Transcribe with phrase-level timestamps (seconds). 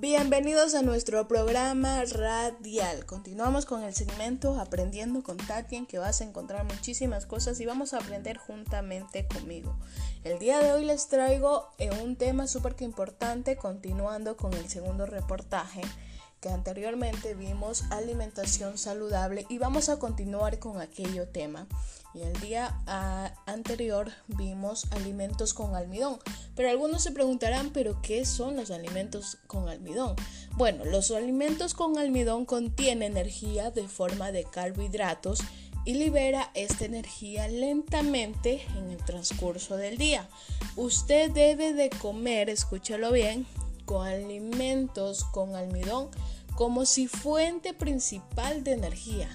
[0.00, 3.04] Bienvenidos a nuestro programa radial.
[3.04, 7.92] Continuamos con el segmento Aprendiendo con Tati, que vas a encontrar muchísimas cosas y vamos
[7.92, 9.76] a aprender juntamente conmigo.
[10.24, 15.04] El día de hoy les traigo eh, un tema súper importante, continuando con el segundo
[15.04, 15.82] reportaje
[16.40, 21.66] que anteriormente vimos alimentación saludable y vamos a continuar con aquello tema.
[22.14, 26.18] Y el día ah, anterior vimos alimentos con almidón.
[26.56, 30.16] Pero algunos se preguntarán, ¿pero qué son los alimentos con almidón?
[30.56, 35.40] Bueno, los alimentos con almidón contienen energía de forma de carbohidratos
[35.84, 40.28] y libera esta energía lentamente en el transcurso del día.
[40.76, 43.46] Usted debe de comer, escúchalo bien,
[43.90, 46.10] con alimentos con almidón
[46.54, 49.28] como si fuente principal de energía.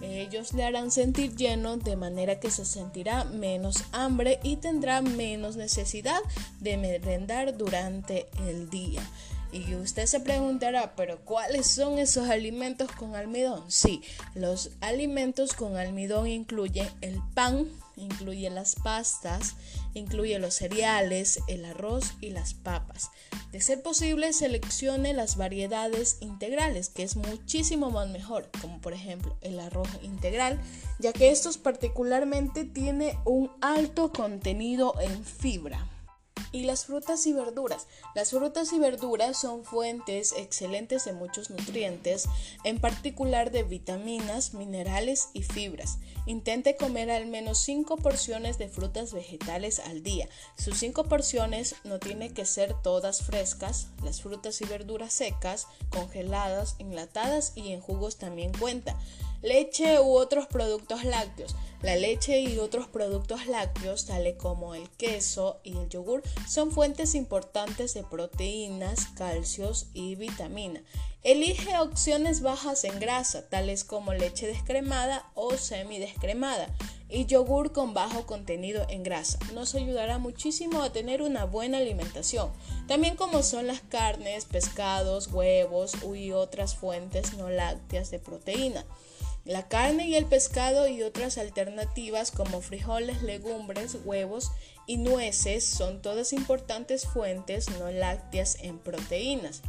[0.00, 5.56] Ellos le harán sentir lleno de manera que se sentirá menos hambre y tendrá menos
[5.56, 6.20] necesidad
[6.60, 9.02] de merendar durante el día.
[9.52, 13.70] Y usted se preguntará, pero ¿cuáles son esos alimentos con almidón?
[13.70, 14.02] Sí,
[14.34, 19.54] los alimentos con almidón incluyen el pan, incluye las pastas,
[19.94, 23.10] incluye los cereales, el arroz y las papas.
[23.52, 29.36] De ser posible, seleccione las variedades integrales, que es muchísimo más mejor, como por ejemplo
[29.40, 30.60] el arroz integral,
[30.98, 35.86] ya que estos particularmente tiene un alto contenido en fibra.
[36.52, 37.86] Y las frutas y verduras.
[38.14, 42.28] Las frutas y verduras son fuentes excelentes de muchos nutrientes,
[42.64, 45.98] en particular de vitaminas, minerales y fibras.
[46.26, 50.28] Intente comer al menos 5 porciones de frutas vegetales al día.
[50.56, 53.86] Sus 5 porciones no tienen que ser todas frescas.
[54.02, 58.98] Las frutas y verduras secas, congeladas, enlatadas y en jugos también cuenta.
[59.42, 61.54] Leche u otros productos lácteos.
[61.82, 67.14] La leche y otros productos lácteos, tales como el queso y el yogur, son fuentes
[67.14, 70.82] importantes de proteínas, calcios y vitamina.
[71.22, 76.68] Elige opciones bajas en grasa, tales como leche descremada o semidescremada
[77.08, 79.38] y yogur con bajo contenido en grasa.
[79.54, 82.50] Nos ayudará muchísimo a tener una buena alimentación,
[82.88, 88.84] también como son las carnes, pescados, huevos y otras fuentes no lácteas de proteína.
[89.44, 94.52] La carne y el pescado y otras alternativas como frijoles, legumbres, huevos
[94.86, 99.62] y nueces son todas importantes fuentes no lácteas en proteínas.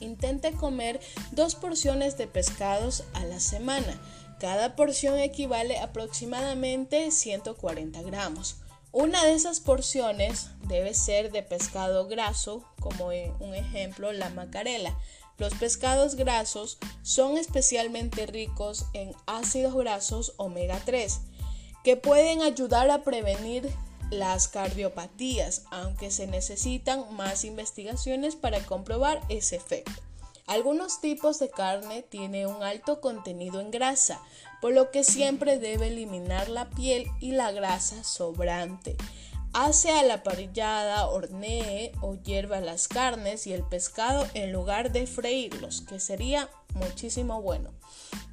[0.00, 1.00] Intente comer
[1.32, 4.00] dos porciones de pescados a la semana.
[4.40, 8.56] Cada porción equivale aproximadamente 140 gramos.
[8.90, 14.96] Una de esas porciones debe ser de pescado graso, como en un ejemplo la macarela.
[15.38, 21.20] Los pescados grasos son especialmente ricos en ácidos grasos omega 3,
[21.84, 23.70] que pueden ayudar a prevenir
[24.10, 29.92] las cardiopatías, aunque se necesitan más investigaciones para comprobar ese efecto.
[30.46, 34.20] Algunos tipos de carne tienen un alto contenido en grasa,
[34.60, 38.96] por lo que siempre debe eliminar la piel y la grasa sobrante.
[39.54, 45.06] Hace a la parrillada, hornee o hierva las carnes y el pescado en lugar de
[45.06, 47.70] freírlos, que sería muchísimo bueno.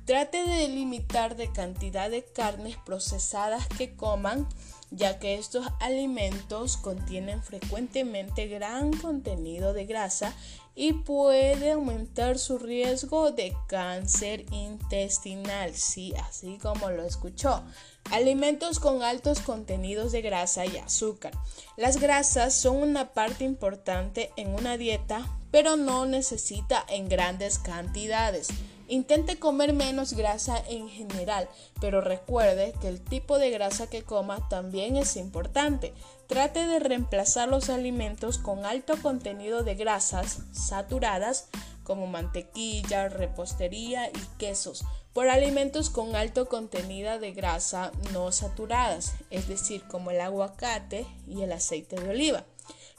[0.05, 4.47] Trate de limitar de cantidad de carnes procesadas que coman,
[4.91, 10.35] ya que estos alimentos contienen frecuentemente gran contenido de grasa
[10.75, 17.63] y puede aumentar su riesgo de cáncer intestinal, sí, así como lo escuchó.
[18.11, 21.31] Alimentos con altos contenidos de grasa y azúcar.
[21.77, 28.49] Las grasas son una parte importante en una dieta, pero no necesita en grandes cantidades.
[28.87, 31.49] Intente comer menos grasa en general,
[31.81, 35.93] pero recuerde que el tipo de grasa que coma también es importante.
[36.27, 41.49] Trate de reemplazar los alimentos con alto contenido de grasas saturadas
[41.83, 44.83] como mantequilla, repostería y quesos
[45.15, 51.41] por alimentos con alto contenido de grasa no saturadas, es decir, como el aguacate y
[51.41, 52.43] el aceite de oliva.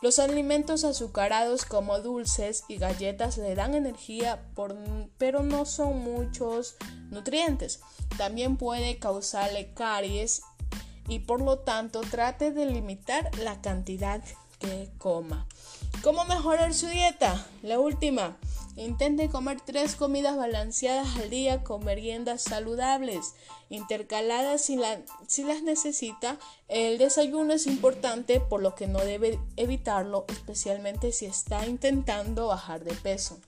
[0.03, 4.45] Los alimentos azucarados como dulces y galletas le dan energía,
[5.17, 6.77] pero no son muchos
[7.11, 7.81] nutrientes.
[8.19, 10.43] También puede causarle caries
[11.09, 14.23] y por lo tanto trate de limitar la cantidad
[14.59, 15.47] que coma.
[16.03, 17.47] ¿Cómo mejorar su dieta?
[17.63, 18.37] La última.
[18.77, 23.33] Intente comer tres comidas balanceadas al día con meriendas saludables,
[23.71, 26.39] intercaladas si, las necesita.
[26.69, 32.85] El desayuno es importante, por lo que no debe evitarlo, especialmente si está intentando bajar
[32.85, 33.39] de peso.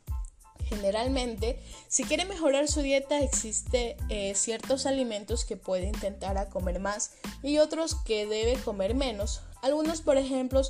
[0.64, 1.58] Generalmente,
[1.88, 7.12] si quiere mejorar su dieta, existe eh, ciertos alimentos que puede intentar a comer más
[7.42, 9.42] y otros que debe comer menos.
[9.60, 10.62] Algunos, por ejemplo,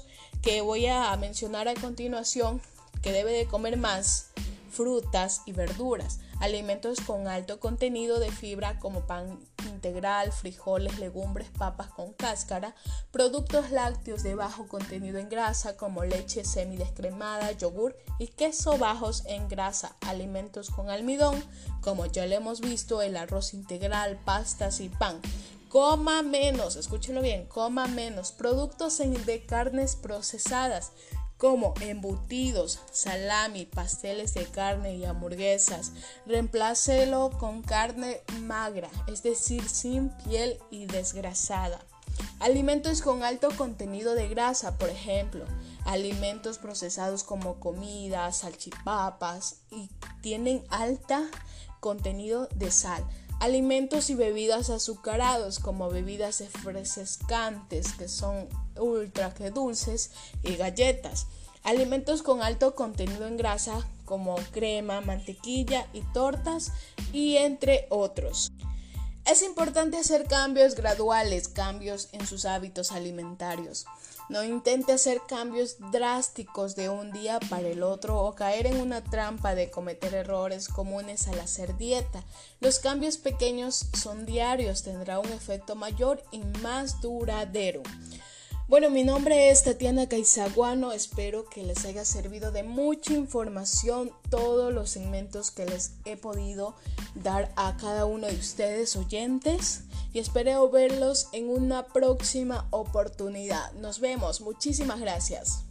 [0.43, 2.61] que voy a mencionar a continuación
[3.03, 4.31] que debe de comer más
[4.69, 11.89] frutas y verduras, alimentos con alto contenido de fibra como pan integral, frijoles, legumbres, papas
[11.89, 12.75] con cáscara,
[13.11, 19.49] productos lácteos de bajo contenido en grasa como leche semidescremada, yogur y queso bajos en
[19.49, 21.43] grasa, alimentos con almidón
[21.81, 25.21] como ya lo hemos visto el arroz integral, pastas y pan.
[25.69, 30.93] Coma menos, escúchelo bien, coma menos productos de carnes procesadas,
[31.39, 35.93] como embutidos, salami, pasteles de carne y hamburguesas.
[36.27, 41.79] Reemplácelo con carne magra, es decir, sin piel y desgrasada.
[42.41, 45.45] Alimentos con alto contenido de grasa, por ejemplo,
[45.85, 49.89] alimentos procesados como comida, salchipapas y
[50.21, 51.23] tienen alta
[51.79, 53.05] contenido de sal.
[53.41, 58.49] Alimentos y bebidas azucarados como bebidas refrescantes que son
[58.79, 60.11] ultra que dulces
[60.43, 61.27] y galletas.
[61.65, 66.73] Alimentos con alto contenido en grasa como crema, mantequilla y tortas
[67.13, 68.53] y entre otros.
[69.27, 73.85] Es importante hacer cambios graduales, cambios en sus hábitos alimentarios.
[74.31, 79.05] No intente hacer cambios drásticos de un día para el otro o caer en una
[79.05, 82.25] trampa de cometer errores comunes al hacer dieta.
[82.61, 87.83] Los cambios pequeños son diarios, tendrá un efecto mayor y más duradero.
[88.69, 94.75] Bueno, mi nombre es Tatiana Caizaguano, espero que les haya servido de mucha información todos
[94.75, 96.75] los segmentos que les he podido
[97.15, 103.73] dar a cada uno de ustedes oyentes y espero verlos en una próxima oportunidad.
[103.73, 105.68] Nos vemos, muchísimas gracias.